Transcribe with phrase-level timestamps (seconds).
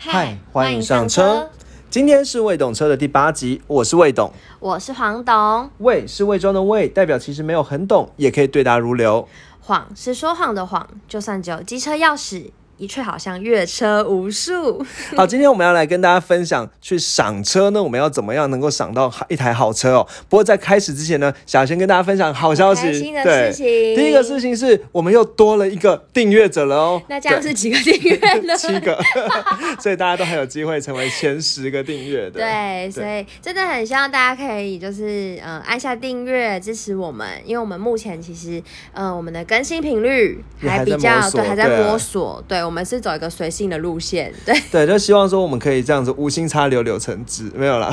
[0.00, 1.50] 嗨，欢迎上车。
[1.90, 5.68] 今天是未懂车的第八集，我是魏懂，我是黄董。
[5.78, 9.26] 未是魏庄的未，代表其实没有很懂，也可以对答如流。
[9.60, 12.52] 谎是说谎的谎，就算只有机车钥匙。
[12.78, 14.84] 一却好像阅车无数。
[15.16, 20.06] 好，今天我们要来跟大家分享去赏车呢，我们要怎么样能够赏到一台好车哦。
[20.28, 22.94] 不过在开始之前呢，想先跟大家分享好消息。
[22.94, 23.66] 新的事情，
[23.96, 27.02] 第一个事情是我们又多了一个订阅者了哦。
[27.08, 28.56] 那这样是几个订阅呢？
[28.56, 28.98] 七个，
[29.80, 32.40] 所以大家都还有机会成为前十个订阅的。
[32.40, 42.67] 对，所以真的很希望大家可以就是嗯按下订阅支持我们，因为我们目前其实嗯我们的更新频率还比较对，还在摸索对。
[42.68, 47.90] 我们是走一个随性的路线，对 对，就希望说我们可以这样子无心插柳柳成枝，没有啦，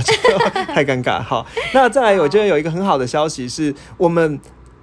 [0.73, 1.23] 太尴尬。
[1.23, 4.37] 好，那再来，我觉得有一个很好的消息是我们。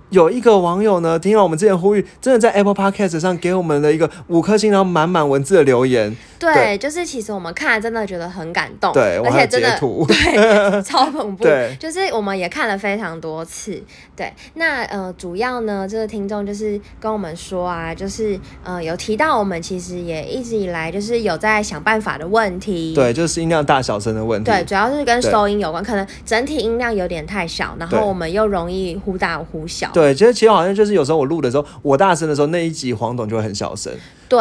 [0.09, 6.15] 有一个网友呢，听了我们之前呼吁，真的在 Apple Podcast 上给我们的一个五颗星，然后满满文字的留言。
[6.47, 11.45] 对，就是其实我们看了真的觉得很感动，对，而且真的 对 超恐怖。
[11.45, 13.83] 对，就是我们也看了非常多次。
[14.17, 22.95] 对，那呃，主要呢，这个听众就是跟我们说啊，就是呃，有提到我们其实也一直以来就是有在想办法的问题。
[22.95, 24.51] 对，就是音量大小声的问题。
[24.51, 29.91] 对，主要是跟收音有关，可能整体音量有点太小，然后我们又容易忽大忽小。
[29.93, 33.93] 对，其实其实好像就是有时候我录的时候，我大声的时候，那一集黄董就会很小声。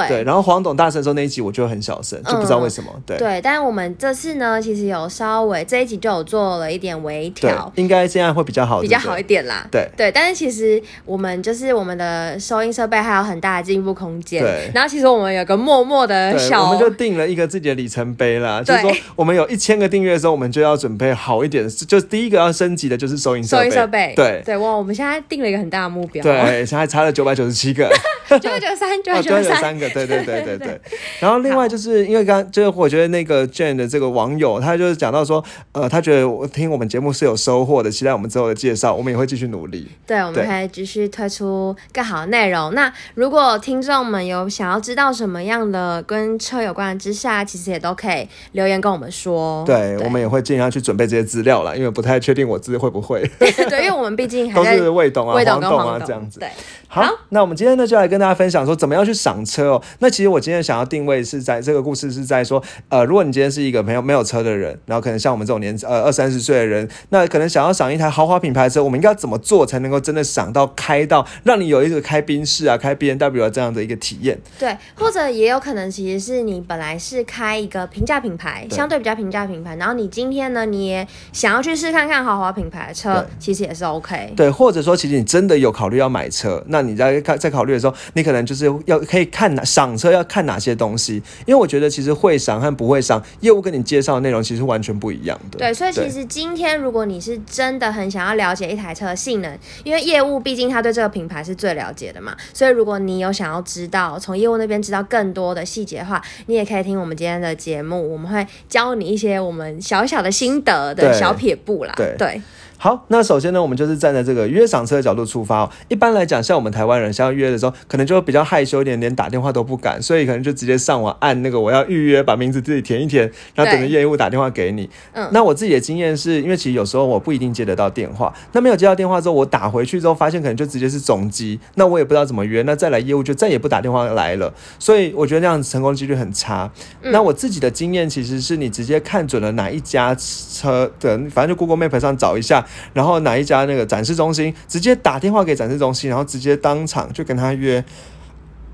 [0.07, 2.89] 对，然后黄董大声的时候那一集我就很小声，就不知道为什么。
[3.05, 3.17] 对。
[3.17, 9.67] 对，但是我们这次呢，其实有稍微这一集就有做了一点微调，应该这样会比较好，比较好一点啦。
[9.71, 9.89] 对。
[9.97, 14.41] 对，但是其实我们就是我们的收音设备还有很大的进步空间。
[14.41, 24.13] 对，然后其实我们有个默默的小，我们就定了一个自己的里程碑啦，就是说我们有一千个订阅的时候，我们就要准备好一点，就第一个要升级的就是收音收音设备。
[24.15, 24.41] 对。
[24.45, 27.89] 对，哇，我们现在定了一个很大的目标，对，现在差了九百九十七个，
[28.39, 30.57] 九百九十三，九百九三个，对对对对。
[30.57, 30.81] 对，
[31.19, 39.87] 然后另外就是因为刚就是我觉得那个 Jane 的这个网友，他就是讲到说，呃，他觉得我听我们节目是有收获的，期待我们之后的介绍，我们也会继续努力。
[40.05, 42.73] 对，我们可以继续推出更好的内容。
[42.73, 49.63] 那如果听众们有想要知道什么样的跟车有关的知识啊，其实也都可以留言跟我们说。
[49.65, 53.21] 对，我们也会尽量去准备这些资料了，因为不太确定我自己会不会。
[53.39, 56.39] 对，因为我们毕竟还是未懂啊、未懂跟黄董这样子。
[56.39, 56.49] 对，
[56.87, 59.83] 好，那我们今天呢就来跟大家分享说怎么样去赏车哦。
[59.97, 74.37] 那其实我今今天想要定位是在这个故事是在说，呃，如果你今天是一个没有没有车的人，然后可能像我们这种年呃二三十岁的人，那可能想要赏一台豪华品牌车，我们应该怎么做才能够真的赏到开到，让你有一个开宾士啊、开 B N W 这样的一个体验？
[74.59, 84.33] 对，或者也有可能其实是你本来是开一个平价品牌，相对比较平价品牌，然后你今天呢，你也想要去试看看豪华品牌的车，其实也是 OK。
[84.35, 90.41] 对，或者说其实你真的有考虑要买车，那你在在考虑的时候，你可能就是要可以看哪赏车要看。
[90.41, 91.21] 哪些东西？
[91.45, 95.59] 因为我觉得其实会赏和不会赏业务跟你介绍的内容其实完全不一样的。
[95.59, 111.93] 对，所以其实今天如果你是真的很想要了解一台车的性能，因为业务毕竟他对这个品牌是最了解的嘛，所以如果你有想要知道从业务那边知道更多的细节的话，你也可以听我们今天的节目，我们会教你一些我们小小的心得的小撇步啦。
[111.95, 112.41] 对。
[112.83, 115.69] 好，那首先呢，我们就是站在这个约赏车的角度出发哦。
[115.87, 124.89] 一般来讲，像我们台湾人想要约的时候，可能就会比较害羞一点，连打电话都不敢，所以可能就直接上网按那个我要预约，把名字自己填一填，然后等着业务打电话给你。
[125.13, 136.71] 嗯，那我自己的经验是因为其实有时候我不一定接得到电话，那没有接到电话之后，我打回去之后发现可能就直接是总机，那我也不知道怎么约，那再来业务就再也不打电话来了，所以我觉得这样子成功几率很差。
[137.03, 142.65] 那我自己的经验其实是你直接看准了哪一家车的，反正就 Google Map 上找一下。
[142.93, 147.83] 然后哪一家那个展示中心，直接打电话给展示中心，然后直接当场就跟他约。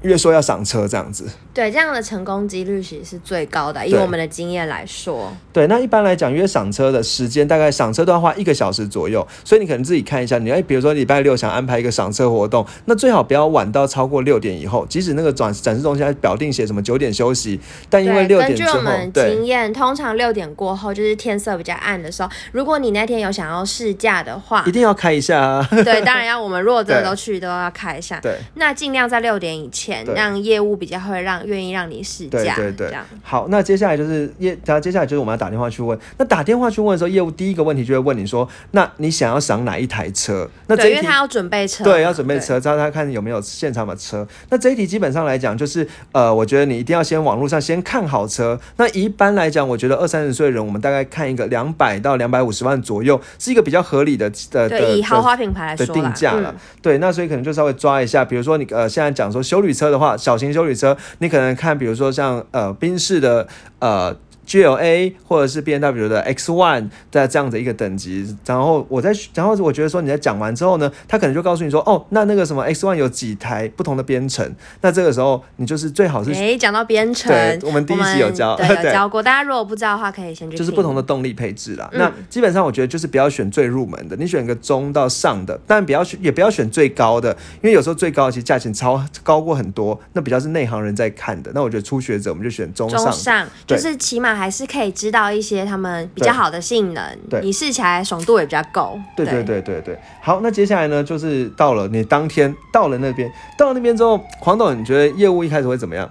[0.03, 3.83] 约说要上车这样子，对这样的成功几率其实是最高的。
[3.83, 10.37] 以我们的经验来说，对，那一般来讲约赏车的时间大概赏车都要花一个小时左右，所以你可能自己看一下。
[10.37, 14.85] 你哎，比如说礼拜六想安排一个赏车活动，那最好不要晚到超过六点以后。
[14.87, 17.59] 即使那个展展示中心表定写什么九点休息，
[17.89, 22.29] 但因为六点之后，根据我们经验，通常六点过后就是天色比较暗的时候。
[22.51, 25.67] 如果你那天有想要试驾的话，一定要开一下啊。
[25.83, 28.19] 对，当然要我们如果真的 都去都要开一下。
[28.21, 30.05] 对，那尽量在六点以前。
[30.17, 35.97] 让业务比较会让愿意让你试驾，对对对，好，那接下来就是业，然后接下来就是我们要打电话去问。
[36.17, 44.27] 那打电话去问的时候，业务第一个问题就会问你说：“那你想要赏哪一台车？”那对，因为他要准备车，对，要准备车，找他看有没有现场的车。
[44.49, 48.59] 那这一题基本上来讲，就是呃，我觉得你一定要先网络上先看好车。
[48.75, 56.53] 那一般来讲，我觉得二三十岁的人，我们大概看一个两百到两百五十万左右，是一个比较合理的的对以豪华品牌来说的定价了。
[56.81, 60.15] 对，那所以可能就稍微抓一下，比如说你呃现在讲说修旅车的话。
[60.17, 63.47] 小型修理车，你可可能看，比如说像呃宾士的
[63.77, 64.15] 呃。
[64.47, 74.49] GLA 或者是 B N W 的 X One 在这样的一个等级，然后我在，然后我觉得说你在讲完之后呢，他可能就告诉你说，哦，那那个什么 X One 有几台不同的编程，
[74.81, 81.89] 那这个时候你就是最好是，哎，讲到编程，对，我们第一集有教，对，有教过，大家如果不知道的话，可以先去，就是不同的动力配置啦。
[81.93, 91.51] 那基本上我觉得就是不要选最入门的，你选个中到上的，但不要选，也不要选最高的，因为有时候最高其实价钱超高过很多，那比较是内行人在看的。
[91.53, 95.17] 那我觉得初学者我们就选中上，就是起码还是可以知道。
[95.27, 98.97] 一些他们比较好的性能，对你试起来爽度也比较够。
[99.15, 106.09] 对对对对对，好，那接下来呢，就是到了你当天到了那边，到了那边之后，黄董，你觉得业务一开始会怎么样？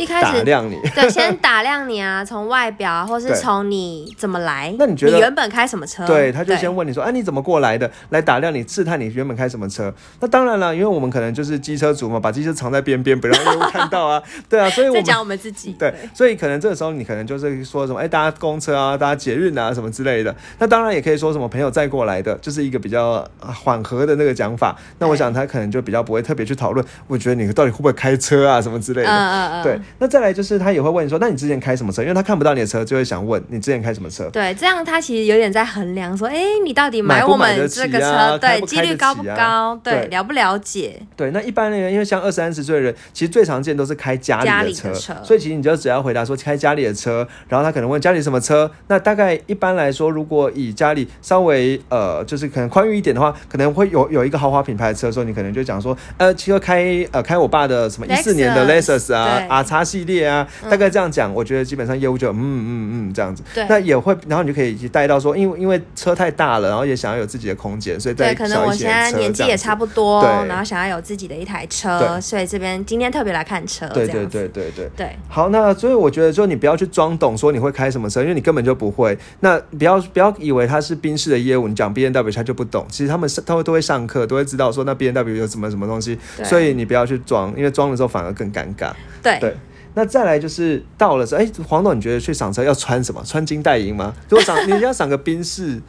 [0.00, 4.74] 一开始打量你，对，先打量你啊，从外表啊，或是从你怎么来。
[4.78, 6.06] 那你觉得你原本开什么车？
[6.06, 7.90] 对，他就先问你说，哎，你怎么过来的？
[8.08, 9.92] 来打量你，试探你原本开什么车。
[10.20, 14.22] 那当然了，因为我们可能就是机车族嘛，把机车藏在边边，不让业务看到啊。
[14.48, 15.72] 对啊，所以我们讲我们自己。
[15.78, 20.34] 对，所以可能这个时候你可能就是说什么，哎，搭公车啊，搭捷运啊，什么之类的。
[20.58, 24.74] 那当然也可以说什么朋友载过来的，就是一个比较缓和的那个讲法。
[24.98, 29.08] 那我想他可能就比较不会特别去讨论，我觉得你到底会不会开车啊，什么之类的。
[29.08, 29.62] 嗯嗯嗯。
[29.62, 30.70] 对，那再来就是他。
[30.70, 34.30] 也会问你说：“那你之前开什么车？”因为他看不到你的车，就会想问你之前开什么车。
[34.30, 39.74] 对，这样他其实有点在衡量说：“哎，你到底买我们这个车，对，几率高不高？
[39.82, 48.70] 对，了不了解？”对，那一般的人因为像二三十岁的人，其实最常见都是开家里的车，所以其实你就只要回答说开家里的车，然后他可能问家里什么车。
[48.86, 63.42] 那大概一般来说，如果以家里稍微呃，就是可能宽裕一点的话，可能会有有一个豪华品牌的车的时候，你可能就讲说：“呃，其实开呃开我爸的什么一四年的 Lexus 啊，R 叉系列啊。”大概这样讲，我觉得基本上业务就嗯嗯嗯这样子。
[63.54, 73.88] 对，那也会，然后你就可以带到说，因为因为车太大了，然后也想要有自己的空间，所以对，可能我现在年纪也差不多，然后想要有自己的一台车，所以这边今天特别来看车。
[73.88, 75.16] 对对对对对对。
[75.28, 79.16] 好，那所以我觉得就你不要去装懂，说你会开什么车，因为你根本就不会。
[79.40, 82.86] 那不要不要以为他是宾士的业务，你讲 B N W 他就不懂。
[82.90, 88.92] 其实他们是他会都会上课，都会知道说那 B N W 有什么什么东西，所以你不要去装，因为装的时候反而更尴尬。
[89.22, 89.56] 对对。
[89.94, 93.22] 那再来就是到了时候，哎，黄董，你觉得去赏车要穿什么？
[93.24, 94.14] 穿金戴银吗？
[94.28, 95.80] 如果赏， 你要赏个宾士，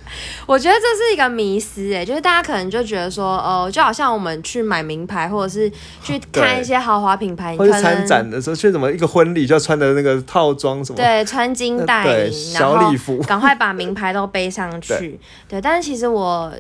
[0.48, 5.72] 我觉得这是一个迷思，哎，就是大家可能就觉得说，哦，就好像我们去买名牌，或者是
[6.04, 15.20] 去看一些豪华品牌，或者参展的时候去什么一个婚礼就要穿的那个套装什么，对，穿金戴银，小礼服，赶快把名牌都背上去。
[15.48, 16.52] 对，但是其实我，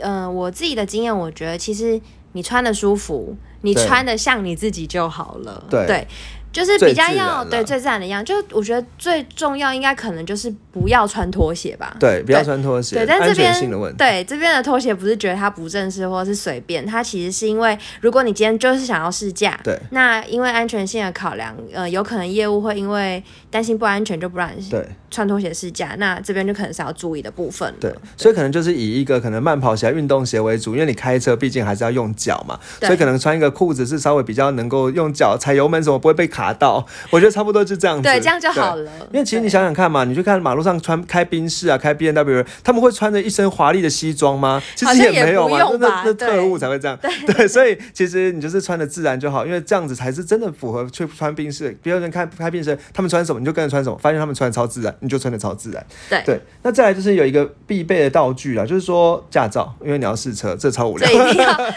[0.00, 2.00] 嗯，我自己的经验，我觉得其实
[2.32, 5.64] 你穿的舒服，你穿的像你自己就好了。
[5.70, 6.06] 对。
[6.52, 11.96] 就是比较要对最自然的样，就我觉得最重要应该可能就是不要穿拖鞋吧。
[12.00, 12.96] 对，不要穿拖鞋。
[12.96, 13.52] 对，但这边
[13.96, 27.72] 对这边的拖鞋不是觉得它不正式或者是随便，它其实是因为如果你今天就是想要试驾，对，那因为安全性的考量，呃，有可能业务会因为担心不安全就不让对穿拖鞋试驾，那这边就可能是要注意的部分。
[27.80, 36.84] 对，所以可能就是以一个可能慢跑鞋、运动鞋为主，因为你开车毕竟还是要用脚嘛，所以可能穿一个裤子是稍微比较能够用脚踩油门什么不会被卡到。
[37.10, 38.90] 我觉得差不多就这样子，对，这样就好了。
[39.12, 44.62] 因为其实你想想看嘛，你去看马路上穿开宾士啊，开 B N W，他们会穿着一身华丽的西装吗？
[44.74, 46.98] 其实也没有嘛，那那特务才会这样。
[47.26, 51.76] 对，所以其实你就是穿的自然就好，因为这样子才是真的符合去穿宾士。
[51.82, 55.84] 别人开开宾士，他们穿什么你就跟着穿什么，发现他们穿的超自然，你就穿的超自然。
[56.08, 61.08] 对对，那再来就是有一个必备的道具啊，就是说驾照，因为你要试车，这超无聊。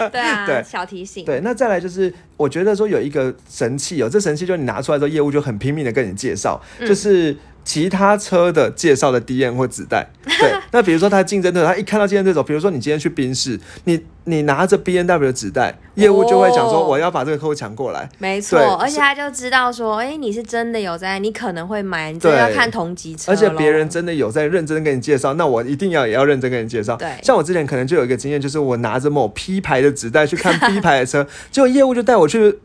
[0.10, 1.25] 对啊， 对，小提醒。
[1.25, 10.10] 对，那再来就是我觉得说有一个神器哦，这神器就你拿出来之后，业务就很拼命的跟你介绍，就是其他车的介绍的 D N 或纸袋。
[10.39, 18.10] 对，那比如说他竞争对手，他一看到竞争对手，比如说你今天去宾士，你你拿着 B N W 的纸袋，业务就会讲说我要把这个客户抢过来。
[18.20, 26.96] 没错，而且他就知道说，哎，你是真的有在，你可能会买，你真的要看同级车，而且别人真的有在认真跟你介绍，那我一定要也要认真跟你介绍。
[26.96, 32.60] 对，像我之前可能就有一个经验，就是我拿着某 P 牌的纸袋去看 B 牌的车， 结果业务就带我去。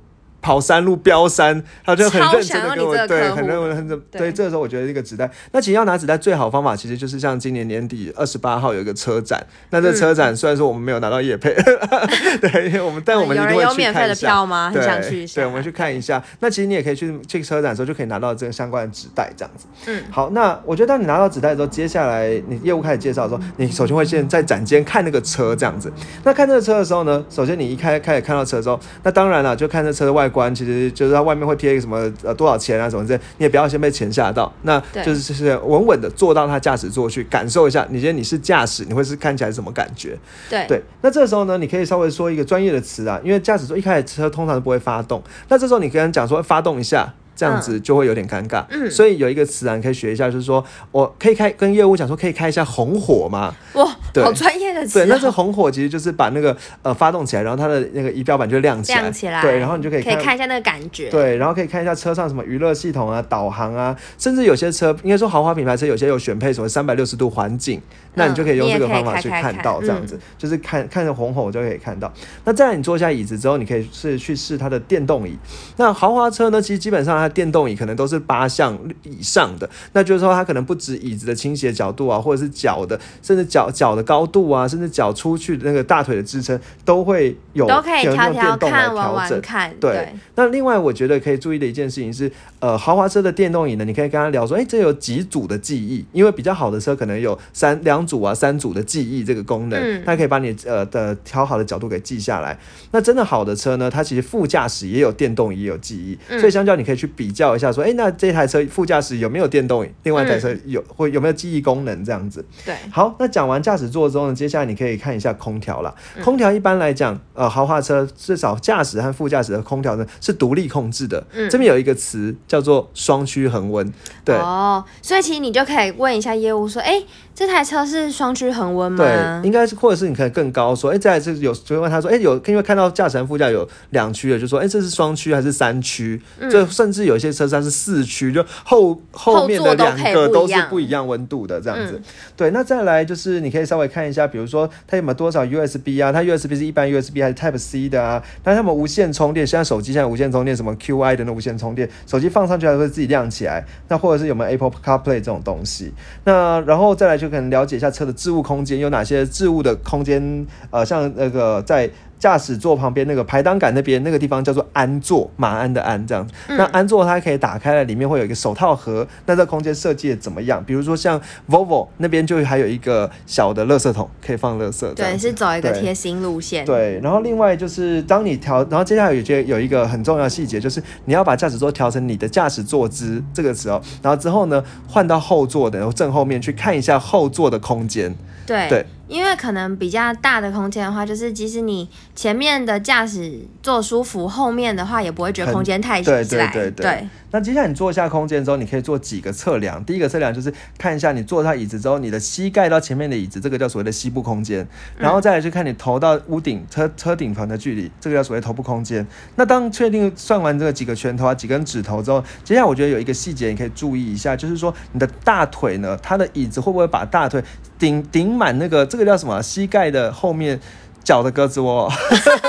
[0.46, 4.30] 跑山路飙山，他就很认真的跟我对，很认真很认对。
[4.30, 11.52] 这个时候我觉得这个纸袋，那其实要拿纸袋最好方法，其实就是像今年年底二十八号有一个车展，那这车展虽然说我们没有拿到叶配，
[12.40, 14.46] 对，因为我们但我们一定会去看一下。
[14.72, 16.22] 对，对，我们去看一下。
[16.38, 19.66] 那其实你也可以去去车展的时候就可以拿到这个相关的纸袋，这样子。
[19.86, 25.92] 嗯，好，那我觉得当你拿到纸袋之后，接下来你业务开始介绍的时候，你首先会先在展间看那个车这样子。
[26.22, 30.35] 那看这个车的时候呢，首先你一开开始看到车的时候，那当然了，就看这车的外观。
[30.36, 40.18] 关，其实就是它外面会贴一个什么呃多少钱啊什么之类，你也不要先被钱吓到，那就是就是稳稳的坐到他驾驶座去感受一下，你觉得你是驾驶，你会是看起来是什么感觉？
[40.50, 47.14] 对对，那这时候呢，你可以稍微说一个专业的词啊，因为驾驶座一开始车通常都不会发动，那这时候你跟人讲说发动一下。
[47.36, 53.54] 这样子就会有点尴尬，嗯所以有一个词啊，你可以学一下，就是说我可以开跟业务讲说，可以开一下红火嘛？
[53.74, 55.04] 哇，对好专业的词、哦。
[55.04, 61.10] 对，那这红火其实就是把那个呃发动起来，然后它的那个仪表板就亮起来，亮起来，对，然后你就可以可以看一下那个感觉。
[61.10, 67.80] 对，然后可以看一下车上什么娱乐系统啊、导航啊，甚至有些车，应该说豪华品牌车，有些有选配什么三百六十度环境，
[68.14, 72.10] 那你就可以用这个方法去看到，这样子、就是看看着红火就可以看到。
[72.44, 75.36] 那再来你坐下椅子之后，你可以是去试它的电动椅。
[75.76, 89.30] 那豪华车呢，其实基本上它电动椅可能都是八项以上的，那就是说它可能不止椅子的倾斜角度啊，或者是脚的，甚至脚脚的高度啊，甚至脚出去的那个大腿的支撑都会有都可以用调调看、玩调整。
[89.30, 89.74] 玩看。
[89.80, 92.30] 对，那另外我觉得可以注意的一件事情是，
[92.60, 102.58] 呃，豪华车的电动椅呢，你可以跟他聊说，哎、这有几组的记忆，因为比较好的车可能有三两组啊、三组的记忆这个功能，嗯它可以把你呃的调好的角度给记下来。
[102.92, 112.44] 那真的好的车呢，它其实副驾驶也有电动椅，也有记忆，嗯所以相较你可以去比较一下，说，哎、那这台车副驾驶有没有电动椅，另外一台嗯车有、或有没有记忆功能这样子。
[112.64, 115.94] 对，好，那讲完驾驶座之后呢，接下来你可以看一下空调啦。
[116.16, 121.24] 嗯空调一般来讲，呃，豪华车至少驾驶和副驾驶的空调呢是独立控制的。
[121.32, 123.90] 嗯这边有一个词叫做双区恒温。
[124.24, 127.02] 对、哦，所以其实你就可以问一下业务说，哎、
[127.34, 129.04] 这台车是双区恒温吗？
[129.04, 136.20] 对，应该是或者是你可以更高说，哎、再来是有就会问他说，哎、有因为看到驾驶和副驾有两区的，就说，哎、这是双区还是三区？
[136.50, 141.94] 这、甚至有些车上是四驱，就后后面的两个都是不一样温度的这样子。
[141.96, 142.02] 嗯
[142.36, 146.12] 对，那再来就是你可以稍微看一下，比如说它有没有多少 USB 啊？
[146.12, 148.22] 它 USB 是一般 USB 还是 Type C 的啊？
[148.44, 153.64] 那它们无线充电，现在手机现在无线充电，什么 QI 的那无线充电，手机放上去还会自己亮起来。
[153.88, 155.92] 那或者是有没有 Apple CarPlay 这种东西？
[156.24, 161.90] 那然后再来就可能了解一下车的置物空间有哪些置物的空间，呃，像那个在。
[162.18, 166.32] 驾驶座旁边那个排挡杆那边那个地方叫做安座，马鞍的鞍这样子。
[166.48, 169.06] 那安座它可以打开了，里面会有一个手套盒。
[169.26, 170.62] 那这空间设计的怎么样？
[170.64, 174.92] 比如说像 Volvo 那边就还有一个小的垃圾桶，可以放垃圾。
[174.94, 176.64] 对，是走一个贴心路线。
[176.64, 188.14] 对，然后另外就是当你调，然后接下来有些有一个很重要细节，就是你要把驾驶座调成你的驾驶坐姿这个时候，然后之后呢换到后座的，然后正后面去看一下后座的空间。
[188.46, 196.50] 对对因为可能比较大的空间的话，就是即使你前面的驾驶坐舒服，后面的话也不会觉得空间太对窄。
[196.52, 199.84] 对对对那接下来你坐下空间之后，你可以做几个测量。
[199.84, 204.66] 第一个测量就是看一下你坐上椅子之后，你的膝盖到前面的椅子，这个叫所谓的膝部空间。
[204.96, 209.06] 然后再来去看你头到屋顶车车顶棚的距离，这个叫所谓头部空间。
[209.34, 217.42] 那当确定算完这个几个拳头啊、几根指头之后，接下来我觉得有一个细节你可以注意一下，就是说你的大腿呢，它的椅子会不会把大腿
[217.78, 220.58] 顶顶满那个这个叫什么膝盖的后面。
[221.06, 221.88] 脚的胳肢窝，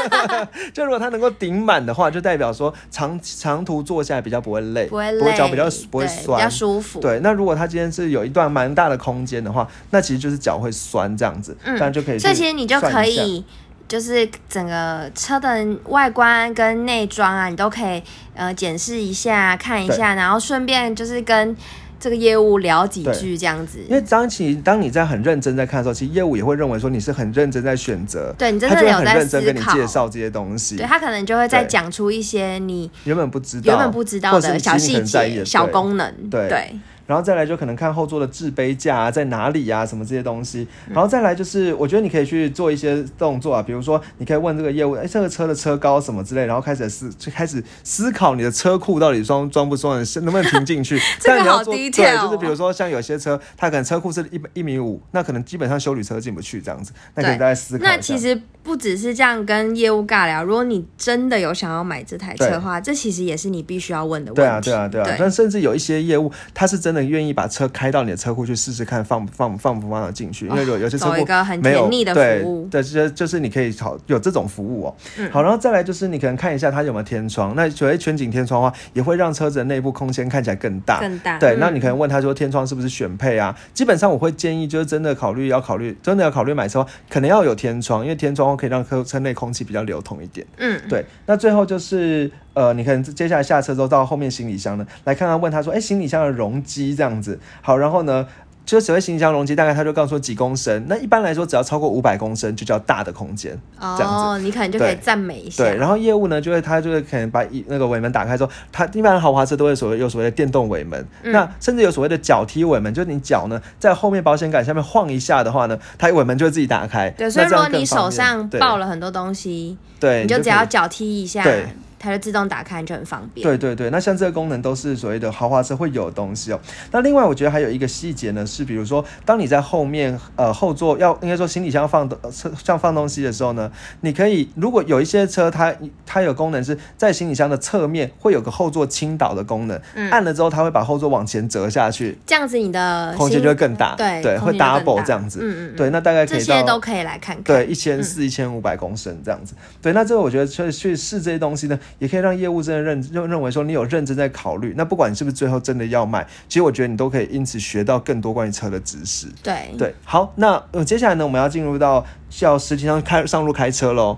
[0.74, 7.00] 就如果它能够顶满的话，就代表说长长途坐下来比较不会累，不会累，脚比较不会酸比酸较，舒服。
[7.00, 13.46] 对，那如果它今天是有一段蛮大的空间的话，那其实就是脚会酸这样子，嗯这样就可以去所以其实你就可以，
[13.88, 18.02] 就是整个车的外观跟内装啊，你都可以
[18.34, 21.56] 呃检视一下、看一下，然后顺便就是跟
[22.00, 23.80] 这个业务聊几句这样子。
[23.90, 30.78] 因为当其当你在很认真在看的时候，其实业务也会认为说你是很认真在选择，对你真的有在认真跟你介绍这些东西。
[30.78, 36.14] 对，他可能就会再讲出一些你原本不知道，原本不知道的小细节、小功能。
[36.30, 36.48] 对。
[36.48, 40.68] 对然后再来就可能看后座的置杯架啊在哪里啊，什么这些东西。
[40.88, 51.00] 嗯然后再来就是，我觉得你可以去做一些动作啊，比如说你可以问这个业务，哎，这个车的车高什么之类，然后开始思就开始思考你的车库到底装装不装，能不能停进去。
[51.20, 57.84] 这个好但你要做 detail 对，就是哦比如说像有些车，它可能车库是一一米五，那可能基本上修理车进不去这样子，那可以对大概思考。
[57.84, 64.42] 那其实不只是这样跟业务尬聊，如果你真的有想要买这台车的话，这其实也是你必须要问的问题。
[64.42, 65.16] 对啊，对啊，对啊。
[65.20, 71.26] 但甚至有一些业务，它是真的愿意把车开到你的车库去试试看放放放不放得进去，因为有有些车库
[71.62, 74.96] 没有对服务对，就是就是你可以好有这种服务哦。
[75.18, 81.00] 嗯好，然后再来就是你可能看一下它有没有天窗，那所谓全景天窗的话，也会让车子的内部空间看起来更大。
[81.00, 81.38] 更大。
[81.38, 83.56] 对，嗯那你可能问他说天窗是不是选配啊？
[83.74, 90.46] 基本上我会建议，就是真的考虑要考虑，真的要考虑买车，可能要有天窗，因为天窗可以让车车内空气比较流通一点。
[90.58, 98.28] 嗯，对，那最后就是呃，你可能接下来下车之后到后面行李箱呢，来看看问他说，哎、行李箱的容积这样子，好，然后呢。
[98.68, 100.88] 就所谓行李箱容积，大概他就告诉说几公升。
[100.90, 103.58] 那一般来说，只要超过五百公升就叫大的空间。
[103.80, 105.64] 这样哦，你可能就可以赞美一下。
[105.64, 117.10] 对，然后业务呢，就会他就会可能把一那个尾门打开之后，它一般豪华车都会所谓有所谓的电动尾门，嗯那甚至有所谓的脚踢尾门，就是你脚呢在后面保险杆下面晃一下的话呢，它尾门就会自己打开。
[117.12, 121.68] 对，所以那如果你手上抱了很多东西，对，你就只要脚踢一下对，
[122.00, 123.44] 它就自动打开，你就很方便。
[123.44, 126.60] 对对对，那像这个功能都是所谓的豪华车会有的东西哦。
[126.92, 135.74] 那另外我觉得还有一个细节呢，是比如说当你在后面呃后座要应该说行李箱放的呃车像放东西的时候呢，你可以如果有一些车它
[136.06, 147.44] 它有功能是在行李箱的侧面会有个后座倾倒的功能，嗯按了之后它会把后座往前折下去，这样子你的空间就会更大，对对，会 double 大这样子，嗯嗯嗯对，那大概可这以到些都可以来看看。
[147.44, 149.54] 对，一千四、一千五百公升这样子。
[149.82, 154.74] 对，那这个我觉得去去试这些东西呢，也可以让业务真的认认认为说你有认真在考虑。
[154.78, 159.28] 那不管你是不是最后真的要卖，其实我觉得你都可以因此学到更多关于车的知识。
[159.44, 162.06] 对对，好，那呃接下来呢，我们要进入到
[162.40, 164.18] 要实际上开上路开车喽。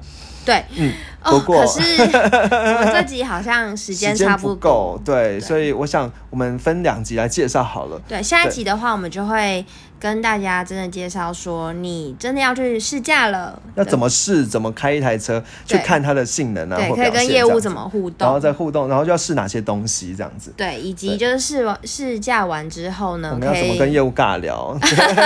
[0.50, 5.00] 对，嗯，哦，不过可是我 们这集好像时间差不够。
[5.06, 8.02] 对，所以我想我们分两集来介绍好了。
[8.08, 9.64] 对，下一集的话，我们就会
[10.00, 20.52] 跟大家真的介绍说，你真的要去试驾了，要怎么试，怎么开一台车，去看它的性能啊，对，可以跟业务怎么互动然后，再互动，然后就要试哪些东西这样子。
[20.58, 24.76] 对，以及就是试完试驾完之后呢，我们要怎么跟业务尬聊？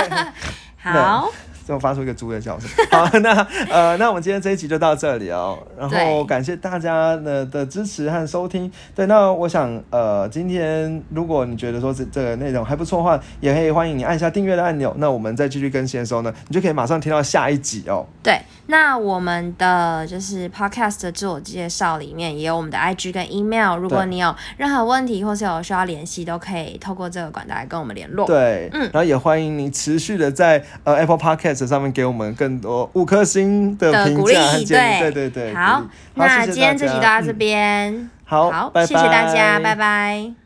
[0.76, 1.30] 好，
[1.64, 2.68] 最后发出一个猪的叫声。
[2.90, 3.32] 好，那
[3.70, 5.58] 呃，那我们今天这一集就到这里哦。
[5.78, 8.70] 然后感谢大家的的支持和收听。
[8.94, 14.94] 对，那我想呃，今天如果你觉得说这这个内容还不错的话，也可以欢迎你按下订阅的按钮。
[14.98, 18.06] 那我们再继续更新的时候呢，你就可以马上听到下一集哦。
[18.22, 28.26] 对，那我们的就是 podcast 的自我介绍里面也有我们的 IG 跟 email，如果你有任何问题或是有需要联系，都可以透过这个管道来跟我们联络。
[28.26, 34.64] 对，嗯然后也欢迎你持续的在呃 Apple Podcast 上面给我们更多五颗星的评价和建议。
[34.64, 35.00] 对。
[35.00, 35.82] 对对对，好，
[36.14, 39.74] 那今天这集到这边，好好，拜谢谢大家，拜。
[39.74, 40.43] 拜拜